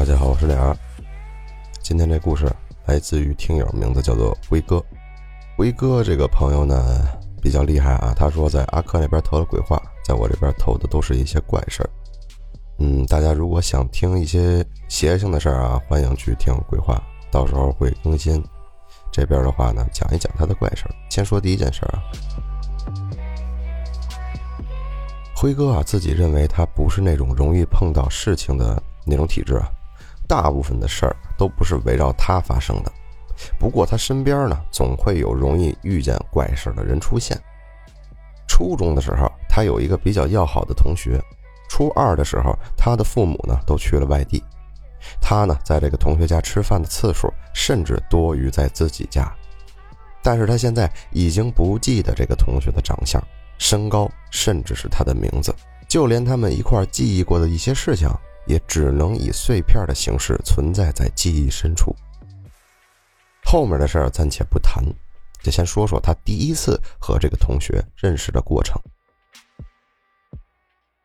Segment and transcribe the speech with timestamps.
[0.00, 0.74] 大家好，我是脸儿。
[1.82, 2.50] 今天这故事
[2.86, 4.82] 来自于听友，名字叫做辉哥。
[5.58, 7.06] 辉哥这个朋友呢
[7.42, 11.90] 比较厉害啊，他说在阿克那边投了鬼话，在我这边投的都是一些怪事儿。
[12.78, 16.98] 嗯，大家如果想听一些邪性的事儿啊，欢迎去听鬼话，
[17.30, 18.42] 到时候会更新。
[19.12, 20.94] 这边的话呢，讲一讲他的怪事儿。
[21.10, 22.00] 先说第一件事啊，
[25.36, 29.70] 辉哥啊自己认为他不是那种容易碰到事情的那种体质啊。
[30.30, 32.92] 大部分的事儿都不是围绕他发生的，
[33.58, 37.36] 不过他身边呢总会有容易遇见怪事的人出现。
[38.46, 41.20] 初中的时候，他有一个比较要好的同学，
[41.68, 44.40] 初二的时候，他的父母呢都去了外地，
[45.20, 49.28] 他呢在这个同学家吃饭的次数甚至多于在自己家。
[50.22, 53.20] 但是他现在已经不记得这个同学的长相、
[53.58, 55.52] 身高，甚至是他的名字，
[55.88, 58.08] 就连他们一块记忆过的一些事情。
[58.46, 61.94] 也只能以碎片的形式存在在记忆深处。
[63.44, 64.84] 后面的事儿暂且不谈，
[65.42, 68.80] 就先说说他第一次和这个同学认识的过程。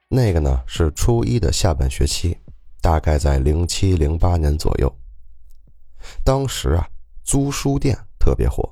[0.08, 2.38] 那个呢是初一的下半学期，
[2.81, 4.95] 大概在零七零八年左右。
[6.23, 6.88] 当时啊，
[7.23, 8.72] 租书店特别火，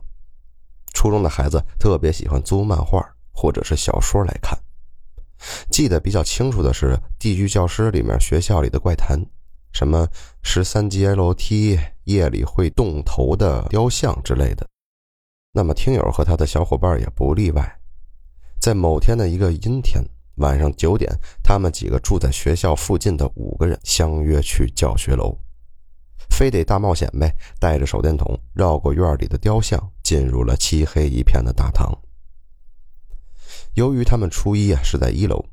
[0.94, 4.58] 初中的孩子特别喜欢租漫画或者是小说来看。
[5.70, 9.20] 记得比较清楚的是地狱教师里面学校里的怪谈，
[9.72, 10.08] 什么
[10.42, 14.68] 十三阶楼梯夜里会动头的雕像之类的。
[15.52, 17.80] 那么听友和他的小伙伴也不例外，
[18.60, 20.04] 在某天的一个阴天
[20.38, 21.12] 晚上九点，
[21.44, 25.38] 他们几个住在学校附近的五个人相约去教学楼，
[26.32, 31.96] 非得大冒险呗，带着手电筒绕过院里的雕像，进入了漆黑一片的大堂。
[33.76, 35.44] 由于他们初一啊是在一楼，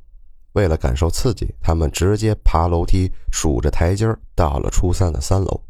[0.52, 5.60] 为了感受刺激，他们直接爬楼梯，数着台阶到了初三的三楼。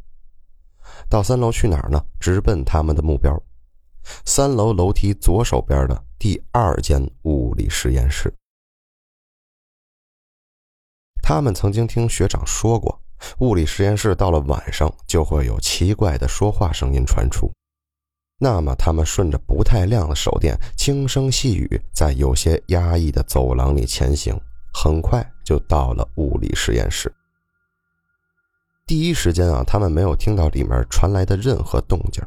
[1.08, 2.04] 到三楼去哪儿呢？
[2.18, 3.40] 直奔他们的目标——
[4.26, 8.32] 三楼楼梯左手边的第二间物理实验室。
[11.22, 13.00] 他们曾经听学长说过，
[13.38, 17.50] 物理实验室到了晚上就会有奇怪的说话声音传出。
[18.42, 24.34] 那么，他们顺着不太亮的手电，轻声细语，在有些压抑的走廊里前行，
[24.72, 27.12] 很快就到了物理实验室。
[28.86, 32.24] 第一时间啊，他们没有听到里面传来的任何动静，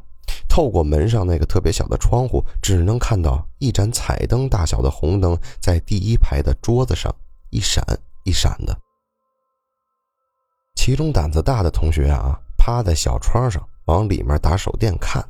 [0.48, 7.12] 透过门上那个特别小的窗户，只能看到一盏彩灯大小的红灯在第一排的桌子上
[7.50, 7.84] 一闪
[8.24, 8.78] 一闪的。
[10.76, 15.28] 其中胆子大的同学啊，趴在小窗上往里面打手电看。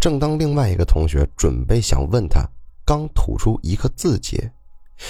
[0.00, 2.44] 正当另外一个同学准备想问他，
[2.84, 4.50] 刚吐出一个字节，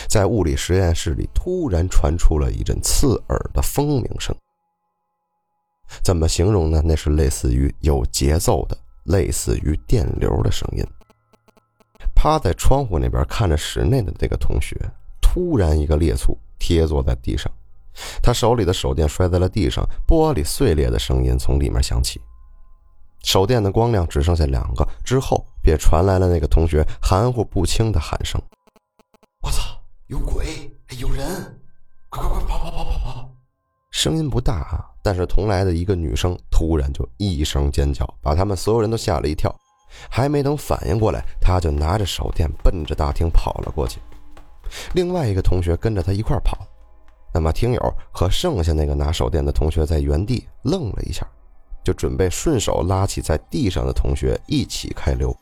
[0.09, 4.34] 在物理实验室里突然传出了一阵刺耳的蜂鸣声。
[6.03, 6.82] 怎么形容呢？
[6.84, 10.84] 那是类似于有节奏的，类似于电流的声音。
[12.15, 14.77] 趴在窗户那边看着室内的这个同学，
[15.22, 17.50] 突然一个趔趄，贴坐在地上，
[18.21, 22.21] 他手里的手电摔在了地上，玻璃碎裂的声音从里面响起。
[23.27, 28.41] 手电的光亮只剩下两个，之后便传来了那个同学含糊不清的喊声
[29.43, 29.63] ：“我操，
[30.07, 30.71] 有鬼，
[31.01, 31.27] 有人，
[32.09, 33.31] 快快快跑跑跑跑跑！”
[33.91, 39.53] 声音不大啊，但是同来的一个女生突然就一声尖叫，把他们所有人都吓了一跳。
[40.09, 43.99] 还没等反应过来，他就拿着手电奔着大厅跑了过去。
[44.93, 46.65] 另外一个同学跟着他一块跑。
[47.34, 51.27] 那么听友和剩下那个拿手电的同学在原地愣了一下。
[51.86, 55.33] 就准备顺手拉起在地上的同学一起开溜。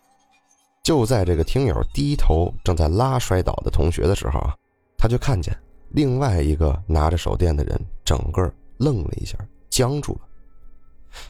[0.83, 4.55] 就在这个听友低头正在拉摔倒的同学的时候啊，
[4.99, 5.57] 他就看见
[5.93, 9.39] 另外一个拿着手电的人整个愣了一下，
[9.71, 10.21] 僵住了。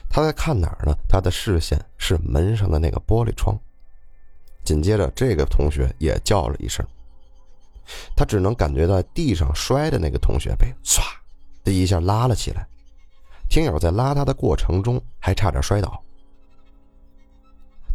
[0.09, 0.93] 他在看哪儿呢？
[1.07, 3.57] 他的视线是门上的那个玻璃窗。
[4.65, 6.85] 紧接着，这个同学也叫了一声，
[8.17, 10.99] 他只能感觉到地上摔的那个同学被唰
[11.63, 12.67] 的一下拉了起来。
[13.49, 16.01] 听友在拉他的过程中还差点摔倒。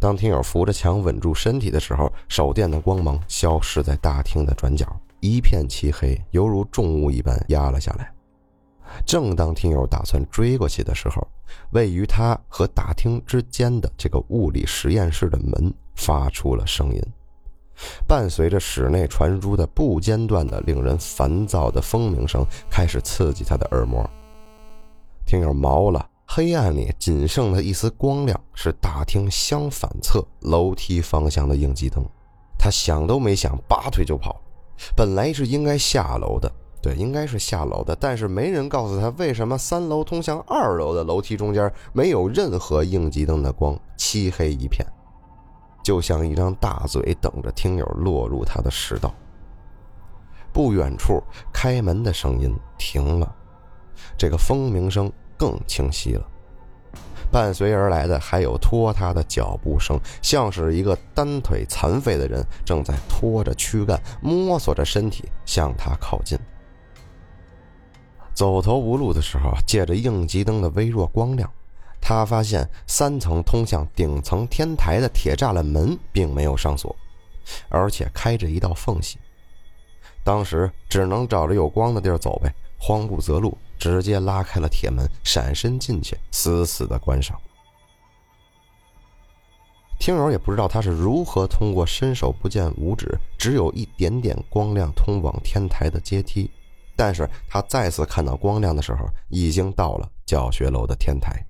[0.00, 4.86] 当听友扶着墙稳住身体的时候，手电的光芒消失在大厅的转角，
[5.20, 8.10] 一片漆黑，犹如重物一般压了下来。
[9.04, 11.26] 正当听友打算追过去的时候，
[11.72, 17.02] 位于他和大厅之间的这个物理实验室的门发出了声音，
[18.08, 24.08] 伴随着室内传出的不间断的、令人烦躁的蜂鸣声，开始刺激他的耳膜。
[25.30, 32.04] 听友毛了，黑暗里仅剩的一丝光亮是大厅相反侧楼梯方向的应急灯。
[32.58, 34.34] 他想都没想，拔腿就跑。
[34.96, 36.50] 本来是应该下楼的，
[36.82, 44.84] 对，应该是下楼的，但是没人告诉他为什么三楼通向二楼的楼梯中间没有任何应急灯的光，漆黑一片，
[45.84, 49.14] 就像一张大嘴等着听友落入他的食道。
[50.52, 51.22] 不远处
[51.52, 53.32] 开门的声音停了，
[54.18, 56.26] 这个蜂鸣声更清晰了。
[57.30, 66.36] 伴随而来的还有拖沓的脚步声，像是一个单腿残废的人正在拖着躯干，摸索着身体向他靠近。
[68.34, 71.48] 走投无路的时候，借着应急灯的微弱光亮，
[72.00, 76.96] 他发现三层通向顶层天台的铁栅栏门并没有上锁，
[77.68, 79.18] 而且开着一道缝隙。
[80.24, 83.56] 当时只能找着有光的地儿走呗，慌不择路。
[83.78, 87.34] 直接拉开了铁门，闪身进去，死死的关上。
[89.98, 96.50] 听友也不知道他是如何通过伸手不见五指、只有一点点光亮通往天台的阶梯，
[96.94, 101.42] 但是他再次看到光亮的时候，已经到了教学楼的天台。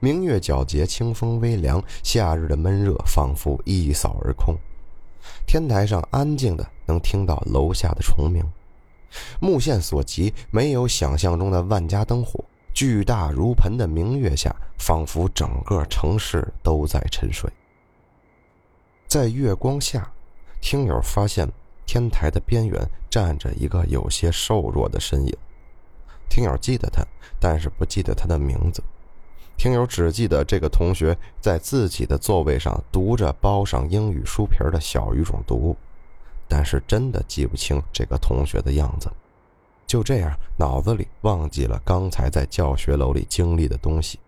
[0.00, 4.58] 明月皎洁，清风微凉，夏日的闷热仿佛一扫而空。
[5.46, 8.44] 天台上安静的，能听到楼下的虫鸣。
[9.40, 17.50] 目线所及，没有想象中的万家灯火，巨大如盆的明月下，仿佛整个城市都在沉睡。
[19.06, 20.12] 在月光下，
[20.60, 21.48] 听友发现
[21.86, 25.36] 天台的边缘站着一个有些瘦弱的身影。
[26.28, 27.04] 听友记得他，
[27.38, 28.82] 但是不记得他的名字。
[29.56, 35.76] 听友只记得这个同学在自己的座位上读着包上英语书皮的小语种读物。
[36.48, 39.10] 但是真的记不清这个同学的样子，
[39.86, 44.18] 就这样脑子里忘记了刚才在教学楼里经历的东西。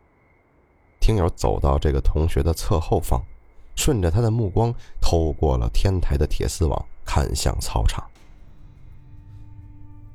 [1.01, 3.23] 听友走到这个同学的侧后方，
[3.75, 8.05] 顺着他的目光透过了天台的铁丝网，看向操场。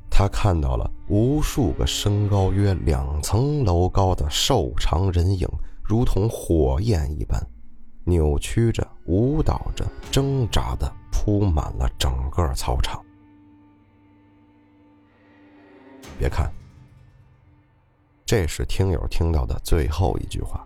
[0.09, 5.47] 他看到了无数个身高约两层楼高的瘦长人影，
[5.83, 7.41] 如同火焰一般，
[8.03, 10.91] 扭曲着、舞蹈着、挣扎的。
[11.11, 13.03] 铺满了整个操场。
[16.17, 16.51] 别看，
[18.25, 20.65] 这是听友听到的最后一句话。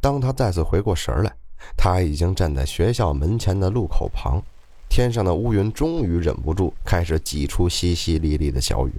[0.00, 1.34] 当他再次回过神来，
[1.76, 4.42] 他已经站在学校门前的路口旁，
[4.88, 8.92] 天上的乌云终于忍不住开始挤出淅淅沥沥的小雨。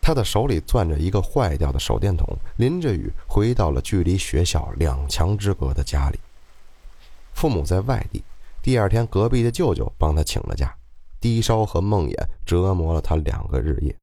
[0.00, 2.26] 他的手里攥着一个坏掉的手电筒，
[2.56, 6.18] 淋着雨回到了距离学校两墙之隔的家里。
[7.34, 8.22] 父母在外地。
[8.62, 10.76] 第二天，隔壁的舅舅帮他请了假，
[11.20, 12.14] 低烧和梦魇
[12.44, 13.96] 折磨了他两个日夜。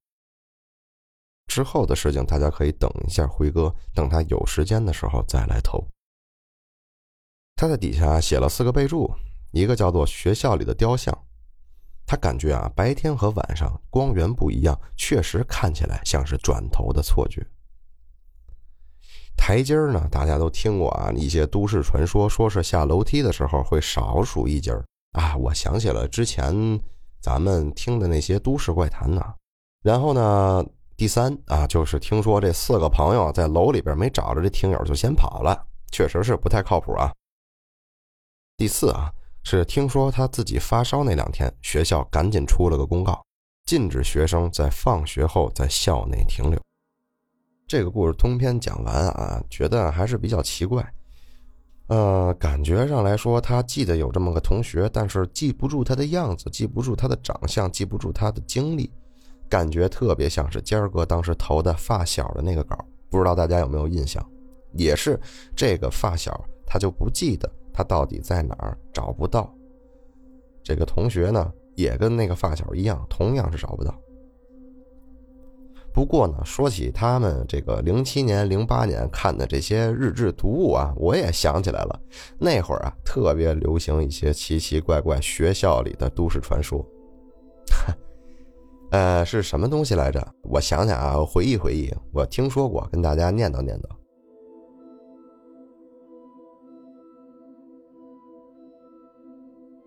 [1.47, 5.85] 之后的事情，大家可以等一下辉哥，等他有时间的时候再来投。
[7.55, 9.13] 他在底下写了四个备注，
[9.51, 11.17] 一个叫做“学校里的雕像”，
[12.05, 17.45] 他感觉啊，白天和晚上光源不一样，确实看起来像是转头的错觉。
[19.37, 20.07] 台阶儿呢？
[20.11, 25.35] 大家都听过啊，一些都市传说，说是下楼梯的时候会少数一截儿啊。
[25.37, 26.79] 我想起了之前
[27.21, 29.21] 咱们听的那些都市怪谈呢。
[29.83, 30.65] 然后呢，
[30.97, 37.13] 第三啊，就是听说这四个朋友在楼里边没找着这听友就先跑了，确实是不太靠谱啊。
[38.57, 39.11] 第四啊，
[39.43, 43.23] 是听说他自己发烧那两天，学校赶紧出了个公告，
[43.65, 46.59] 禁止学生在放学后在校内停留。
[47.67, 50.87] 这个故事通篇讲完啊，觉得还是比较奇怪。
[51.87, 58.91] 呃，感觉上来说，他记得有这么个同学，但是记不住他的样子，记不住他的长相，记不住他的经历，
[59.49, 62.77] 感觉特别像是尖儿哥当时投的发小的那个稿，
[63.09, 64.23] 不知道大家有没有印象？
[64.73, 65.19] 也是
[65.55, 69.51] 这个发小，他就不记得他到底在哪儿，找不到。
[70.63, 73.95] 这个同学呢，也跟那个发小一样，同样是找不到。
[75.95, 81.97] 不过呢，说起他们这个零七年、零八年看的这些日志读物啊，我也想起来了。
[82.37, 86.85] 那会儿啊，特别流行一些奇奇怪怪学校里的都市传说。
[88.91, 90.21] 呃，是什么东西来着？
[90.41, 93.87] 我想想啊，回忆回忆，我听说过，跟大家念叨念叨。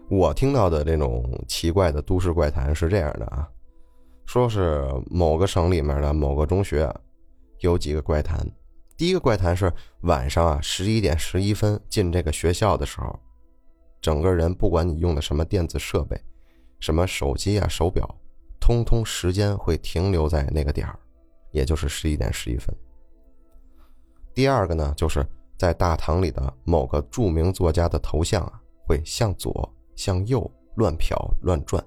[0.08, 3.46] 我听到的这种奇怪的都市怪谈是这样的啊。
[4.28, 6.94] 说是某个省里面的某个中学，
[7.61, 8.47] 有几个怪谈。
[8.94, 13.18] 第一个怪谈是晚上啊十一点十一分进这个学校的时候，
[14.02, 16.20] 整个人不管你用的什么电子设备，
[16.78, 18.06] 什么手机啊手表，
[18.61, 20.99] 通通时间会停留在那个点儿，
[21.50, 22.76] 也就是十一点十一分。
[24.35, 31.82] 第二个呢，就是在大堂里的某个著名作家的头像啊会向左向右乱瞟乱转。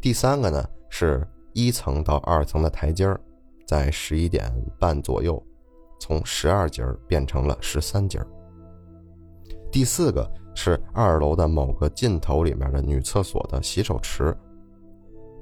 [0.00, 3.20] 第三个呢是一层到二层的台阶儿，
[3.66, 5.42] 在十一点半左右，
[6.00, 8.20] 从十二节变成了十三节。
[9.72, 14.34] 第四个是二楼的某个尽头里面的女厕所的洗手池，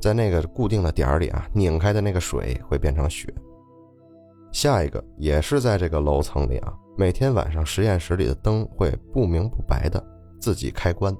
[0.00, 3.32] 在那个固定的点儿里啊，拧开的那个水会变成血。
[4.52, 10.02] 下一个也是在这个楼层里啊，每天晚上实验室里的灯会不明不白的
[10.40, 11.14] 自己开关。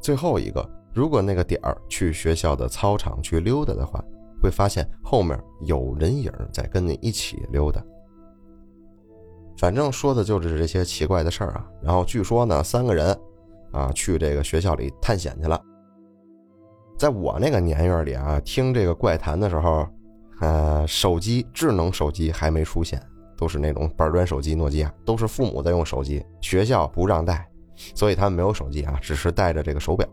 [0.00, 4.02] 最后一个，如果那个点儿去学校的操场去溜达的话，
[4.40, 7.84] 会发现后面有人影在跟你一起溜达。
[9.58, 11.66] 反正说的就是这些奇怪的事儿啊。
[11.82, 13.16] 然后据说呢，三个人
[13.72, 15.60] 啊去这个学校里探险去了。
[16.96, 19.86] 在我那个年月里啊，听这个怪谈的时候，
[20.40, 23.02] 呃，手机智能手机还没出现，
[23.36, 27.44] 都是那种板砖手机，诺基亚都是父母在用手机，学校不让带。
[27.96, 30.08] 所以他们没有手机啊，只是带着这个手表。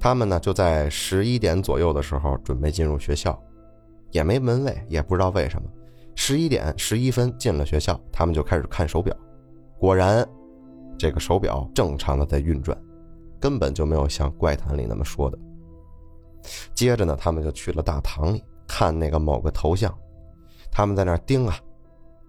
[0.00, 3.40] 他们呢就在十一点左右的时候准备进入学校，
[4.10, 5.68] 也没门卫，也不知道为什么。
[6.16, 9.14] 十一点十一分进了学校，他们就开始看手表。
[9.78, 10.26] 果然，
[10.98, 12.76] 这个手表正常的在运转，
[13.38, 15.38] 根本就没有像怪谈里那么说的。
[16.74, 19.94] 接着呢，他们就去了大堂里看那个某个头像，
[20.70, 21.54] 他们在那盯啊，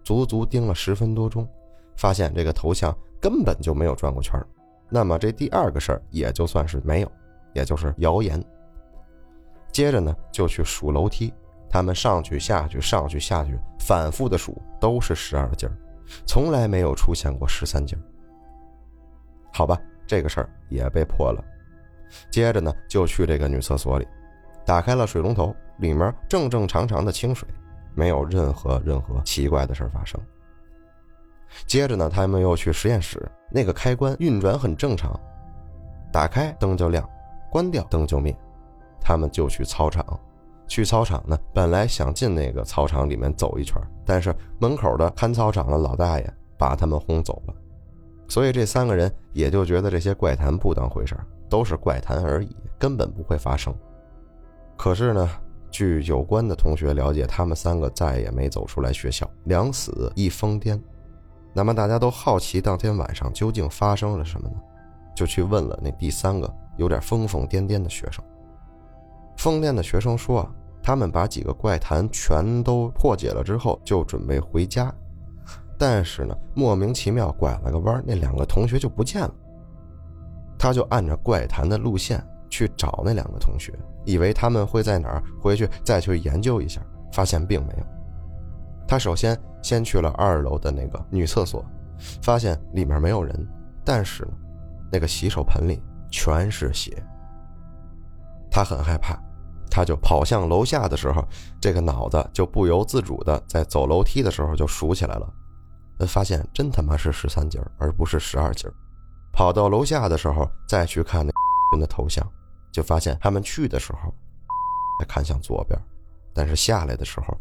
[0.04, 1.48] 足足盯了十分多钟，
[1.96, 2.96] 发现这个头像。
[3.22, 4.44] 根本就没有转过圈
[4.90, 7.12] 那么这第二个事儿也就算是没有，
[7.54, 8.44] 也就是谣言。
[9.72, 11.34] 接着呢，就去数楼梯，
[11.70, 15.70] 他们上去下去上去下去，反复的数，都是十二节
[16.26, 17.98] 从来没有出现过十三节
[19.54, 21.44] 好吧，这个事儿也被破了。
[22.30, 24.06] 接着呢，就去这个女厕所里，
[24.66, 27.48] 打开了水龙头，里面正正常常的清水，
[27.96, 30.20] 没有任何任何奇怪的事发生。
[31.66, 35.18] 接着呢，他们又去实验室，那个开关运转很正常，
[36.12, 37.10] 打开灯就亮，
[37.52, 38.36] 关掉灯就灭。
[39.04, 40.06] 他们就去操场，
[40.68, 47.54] 去操场呢，本来想进那个操场里面走一圈，但是门口的看操场的老大爷把他们轰走了，
[48.28, 51.18] 所以这三个人也就觉得这些怪谈不当回事
[51.50, 53.76] 都是怪谈而已，根本不会发生。
[54.78, 55.30] 可是呢，
[55.72, 60.80] 据有关的同学了解，他们三个再也没走出来学校，两死一疯癫。
[61.54, 64.56] 那么大家都好奇当天晚上究竟发生了什么呢？
[65.16, 66.48] 就去问了那第三个
[66.78, 68.24] 有点疯疯癫癫的学生。
[69.38, 70.52] 疯癫的学生说啊，
[70.84, 74.94] 他们把几个怪谈全都破解了之后，就准备回家，
[75.78, 79.34] 但是呢，莫名其妙拐了个弯，那两个同学就不见了。
[80.60, 83.74] 他就按照怪谈的路线去找那两个同学，
[84.06, 86.80] 以为他们会在哪儿，回去再去研究一下，
[87.12, 87.86] 发现并没有。
[88.88, 91.66] 他首先先去了二楼的那个女厕所，
[92.22, 93.48] 发现里面没有人，
[93.84, 94.32] 但是呢，
[94.92, 97.02] 那个洗手盆里全是血。
[98.52, 99.18] 他很害怕，
[99.70, 101.26] 他就跑向楼下的时候，
[101.60, 105.34] 这个脑子就不由自主的在走楼梯的时候就数起来了，
[106.06, 108.70] 发现真他妈是十三节而不是十二节
[109.32, 111.32] 跑到楼下的时候再去看那
[111.72, 112.24] 人的头像，
[112.72, 114.14] 就发现他们去的时候
[115.00, 115.80] 在看向左边，
[116.34, 117.36] 但是下来的时候。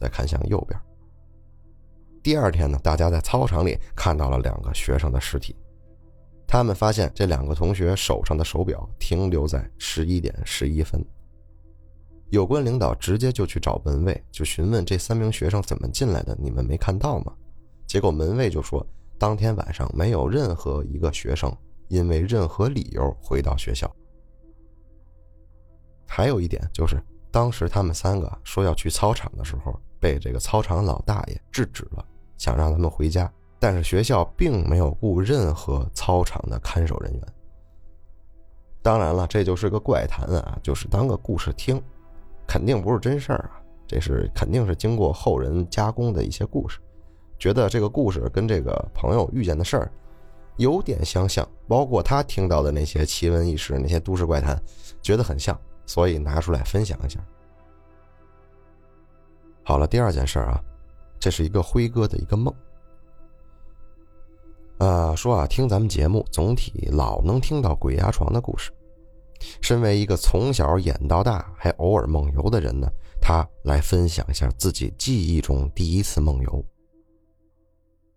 [0.00, 0.78] 再看向右边。
[2.20, 5.56] 第二天呢，大家在操场里看到了两个学生的尸体。
[6.54, 11.04] 他们发现这两个同学手上的手表停留在十一点十一分。
[12.30, 17.34] 有关领导直接就去找门卫，就询问这三名学生怎么进来的，你们没看到吗？
[17.88, 18.86] 结果门卫就说，
[19.18, 21.52] 当天晚上没有任何一个学生
[21.88, 23.92] 因为任何理由回到学校。
[26.06, 27.02] 还有一点就是。
[27.32, 32.06] 当时他们三个说要去操场的时候，被这个操场老大爷制止了，
[32.38, 33.28] 想让他们回家。
[33.64, 37.22] 但是学校并没有雇任何操场的看守人员。
[38.82, 41.82] 当然了，这就是个怪谈啊，就是当个故事听，
[42.46, 43.62] 肯定不是真事儿啊。
[43.86, 46.78] 这是肯定是经过后人加工的一些故事。
[47.38, 49.90] 觉得这个故事跟这个朋友遇见的事儿
[50.58, 54.62] 有点相像，包括他听到的那些奇闻异事、那些都市怪谈，
[55.00, 55.58] 觉得很像。
[55.86, 57.18] 所以拿出来分享一下。
[59.62, 60.60] 好了，第二件事啊，
[61.18, 62.54] 这是一个辉哥的一个梦。
[64.78, 68.72] 呃，说啊，听咱们节目，总体老能听到鬼压床的故事。
[69.60, 72.88] 身为一个从小演到大，还偶尔梦游的人呢，
[73.20, 76.64] 他来分享一下自己记忆中第一次梦游。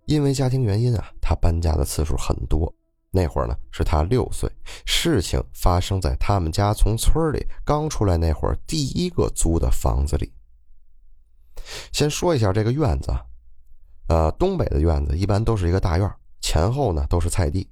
[0.05, 2.73] 因为家庭原因啊，他搬家的次数很多。
[3.09, 4.49] 那会儿呢，是他六岁，
[4.85, 10.31] 事情发生在他们家从村里刚出来那会儿第一个租的房子里。
[11.91, 13.11] 先说一下这个院子，
[14.07, 16.09] 呃，东北的院子一般都是一个大院，
[16.41, 17.69] 前后呢都是菜地，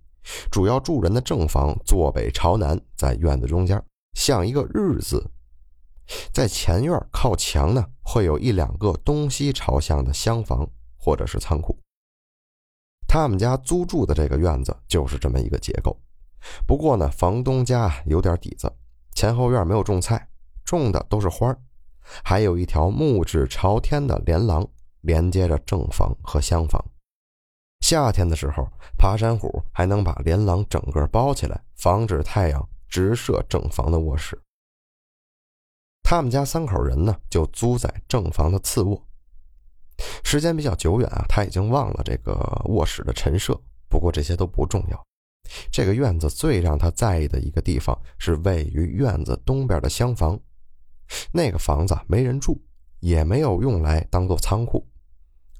[0.51, 3.81] 主要住人的正房坐北朝南，在院子中间，
[4.13, 5.31] 像一个日字。
[6.31, 11.77] 在前院靠墙呢，会有一两个东西朝向的厢房或者是仓库。
[13.07, 15.97] 他们家租住的这个院子就是这么一个结构。
[16.67, 18.71] 不过呢，房东家有点底子，
[19.13, 20.27] 前后院没有种菜，
[20.63, 21.55] 种的都是花
[22.23, 24.67] 还有一条木质朝天的连廊
[25.01, 26.83] 连接着正房和厢房。
[27.87, 34.35] 夏天的时候，爬山虎还能把连廊整个包起来，防止太阳直射正房的卧室。
[36.01, 38.99] 他们家三口人呢，就租在正房的次卧。
[40.23, 42.33] 时间比较久远啊，他已经忘了这个
[42.65, 43.55] 卧室的陈设。
[43.87, 45.05] 不过这些都不重要。
[45.71, 50.39] 这个院子最让他在意的一个地方是位于院子东边的厢房。
[51.31, 52.59] 那个房子没人住，
[52.99, 54.83] 也没有用来当做仓库，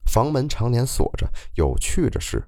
[0.05, 1.27] 房门常年锁着。
[1.55, 2.47] 有趣的是，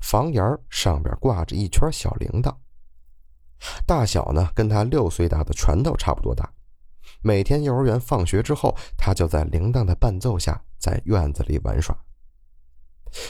[0.00, 2.54] 房檐上边挂着一圈小铃铛，
[3.86, 6.52] 大小呢跟他六岁大的拳头差不多大。
[7.20, 11.96] 每天幼儿园放学之后，他就在铃铛的伴奏下在院子里玩耍。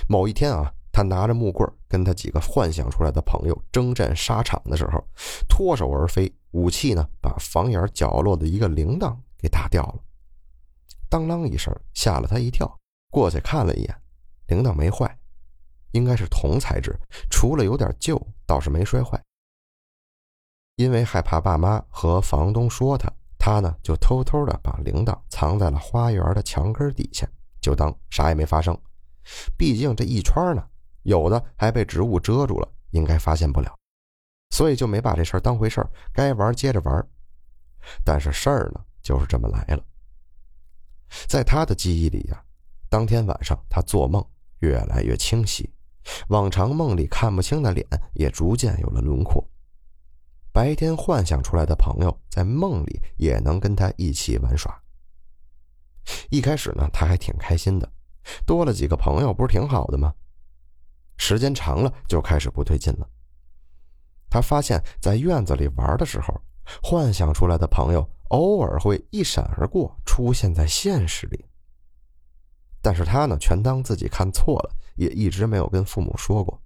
[0.09, 5.05] 某一天啊，他拿着木棍跟他几个幻想出来的朋友征战沙场的时候，
[5.49, 10.01] 脱手而飞，武器呢把房檐角落的一个铃铛给打掉了。
[11.09, 12.81] 当啷一声，吓了他一跳。
[13.15, 14.03] 过去看了一眼，
[14.49, 15.17] 铃铛没坏，
[15.93, 16.99] 应该是铜材质，
[17.31, 19.23] 除了有点旧，倒是没摔坏。
[20.75, 23.09] 因为害怕爸妈和房东说他。
[23.39, 27.29] 他呢，就偷偷的把铃铛藏在了花园的墙根底下，
[27.61, 28.77] 就当啥也没发生。
[29.57, 30.67] 毕竟这一圈呢，
[31.03, 33.73] 有的还被植物遮住了，应该发现不了，
[34.51, 37.09] 所以就没把这事儿当回事儿，该玩接着玩。
[38.05, 39.85] 但是事儿呢，就是这么来了。
[41.29, 42.44] 在他的记忆里呀，
[42.95, 44.25] 当天晚上他做梦
[44.61, 45.69] 越来越清晰，
[46.29, 49.45] 往常梦里看不清的脸也逐渐有了轮廓。
[50.53, 54.81] 白天幻想出来的朋友，在梦里也能跟他一起玩耍。
[56.31, 57.93] 一开始呢，他还挺开心的，
[58.47, 60.15] 多了几个朋友，不是挺好的吗？
[61.17, 63.09] 时间长了，就开始不对劲了。
[64.31, 66.33] 他发现，在院子里玩的时候，
[66.81, 71.45] 幻想出来的朋友偶尔会一闪而过，出现在现实里。
[72.85, 76.61] 但是他呢，全当自己看错了，也一直没有跟父母说过。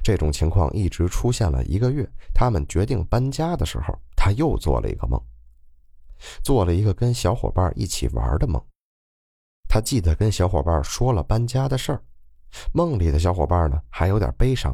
[0.00, 2.08] 这种情况一直出现了一个月。
[2.32, 5.20] 他们决定搬家的时候，他又做了一个梦，
[6.44, 8.64] 做了一个跟小伙伴一起玩的梦。
[9.68, 12.00] 他记得跟小伙伴说了搬家的事儿，
[12.72, 14.72] 梦里的小伙伴呢还有点悲伤。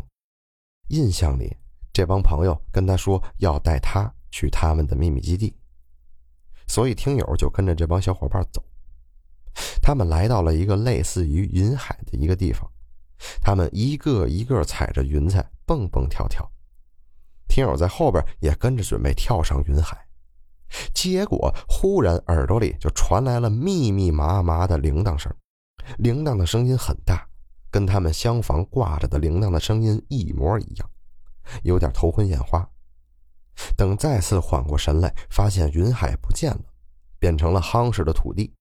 [0.89, 1.57] 印象里，
[1.91, 5.57] 这帮朋友跟他说要带他去他们的秘密基地，
[6.67, 8.63] 所以听友就跟着这帮小伙伴走。
[9.83, 12.69] 他们来到了一个类似于云海的一个地方。
[13.43, 16.49] 他们一个一个踩着云彩蹦蹦跳跳，
[17.49, 20.07] 听友在后边也跟着准备跳上云海，
[20.95, 25.35] 结果忽然耳朵里就传来了密密麻麻的铃铛声，
[25.99, 27.27] 铃铛的声音很大，
[27.73, 30.91] 跟他们厢房挂着的铃铛的声音一模一样，
[31.65, 32.65] 有点头昏眼花。
[33.77, 36.63] 等再次缓过神来，发现云海不见了，
[37.19, 38.55] 变成了夯实的土地。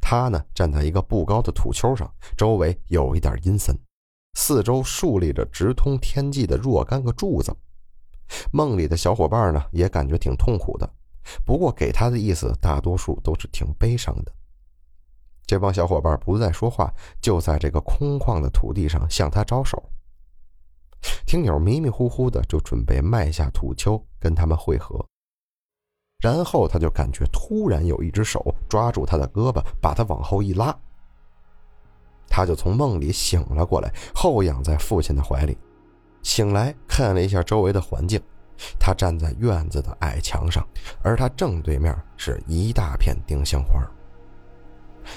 [0.00, 3.76] 他呢，站在一个不高的土丘上，周围有一点阴森，
[4.34, 7.54] 四周竖立着直通天际的若干个柱子。
[8.52, 10.90] 梦里的小伙伴呢，也感觉挺痛苦的，
[11.44, 14.32] 不过给他的意思，大多数都是挺悲伤的。
[15.46, 19.80] 这帮小伙伴不再说话，就在这个空旷的土地上向他招手。
[21.24, 25.06] 听友迷迷糊糊的就准备迈下土丘跟他们会合。
[26.20, 30.74] 然后他就感觉突然有一只手抓住他的胳膊，把他往后一拉。
[32.28, 35.56] 他就从梦里醒了过来，后仰在父亲的怀里。
[36.22, 38.20] 醒来看了一下周围的环境，
[38.80, 40.66] 他站在院子的矮墙上，
[41.02, 43.80] 而他正对面是一大片丁香花。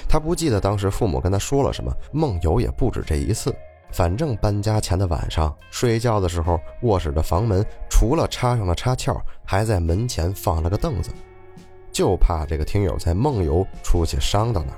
[0.08, 3.52] 他不记得当时父母跟他说了什么，梦游也不止这一次。
[3.92, 11.10] 反正搬家前的晚上睡觉的时候，卧室的房门除了插上了插翘，还在门前放了个凳子，
[11.92, 14.72] 就怕这个听友在梦游出去伤到哪。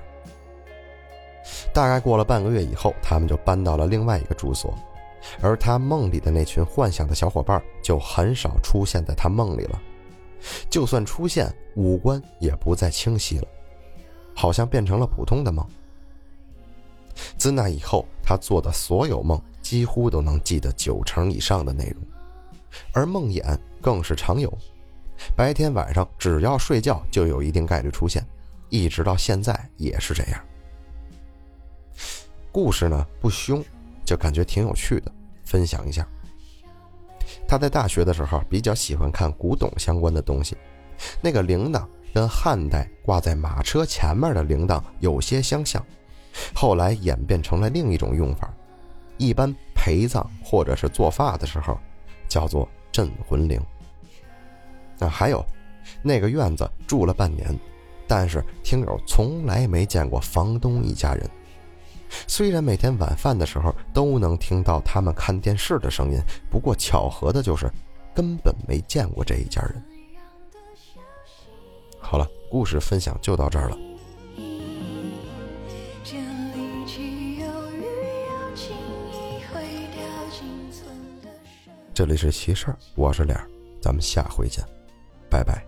[1.75, 4.75] 大概过了半个月以后，他们就搬到了另外一个住所，
[5.41, 9.81] 而他梦里的那群幻想的小伙伴就很少出现在他梦里了，
[10.71, 13.49] 就算出现，五官也不再清晰了，
[14.35, 15.67] 好像变成了普通的梦。
[17.37, 22.03] 自那以后，他做的所有梦几乎都能记得九成以上的内容，
[22.93, 24.53] 而梦魇更是常有，
[25.37, 28.27] 白天晚上只要睡觉就有一定概率出现，
[28.69, 30.45] 一直到现在也是这样。
[32.51, 33.65] 故事呢不凶，
[34.05, 35.13] 就感觉挺有趣的，
[35.45, 36.07] 分享一下。
[37.49, 40.57] 他在大学的时候比较喜欢看古董相关的东西，
[41.21, 45.85] 那个铃铛跟汉代挂在马车前面的铃铛有些相像，
[46.55, 48.53] 后来演变成了另一种用法，
[49.19, 51.79] 一般陪葬或者是做发的时候，
[52.29, 53.61] 叫做镇魂铃。
[54.99, 55.45] 那还有，
[56.03, 57.55] 那个院子住了半年，
[58.07, 61.29] 但是听友从来没见过房东一家人。
[62.27, 67.71] 虽然每天晚饭的时候都能听到他们看电视的声音，不过巧合的就是
[68.15, 69.83] 根本没见过这一家人。
[71.99, 73.79] 好了，故事分享就到这儿了。
[81.95, 83.47] 这里是奇事儿，我是脸儿，
[83.81, 84.65] 咱们下回见，
[85.29, 85.63] 拜拜。